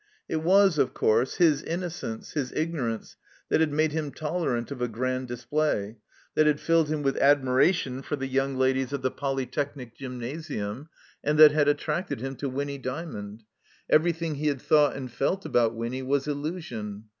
[0.27, 3.17] It was, of cotirse, his innocence, his ignorance
[3.49, 5.97] that had made him tolerant of a Grand Display,
[6.33, 10.89] that had filled him with admiration for the Yoimg Ladies of the Polytechnic Gymnasium,
[11.23, 13.43] and that had attracted him to Winny Dymond.
[13.91, 17.03] Everything he had thought and felt about Winny was illusion.